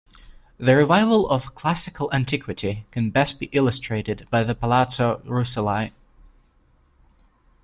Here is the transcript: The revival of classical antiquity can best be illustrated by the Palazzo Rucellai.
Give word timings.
The 0.57 0.75
revival 0.75 1.29
of 1.29 1.53
classical 1.53 2.11
antiquity 2.11 2.87
can 2.89 3.11
best 3.11 3.39
be 3.39 3.45
illustrated 3.51 4.27
by 4.31 4.41
the 4.43 4.55
Palazzo 4.55 5.21
Rucellai. 5.27 5.91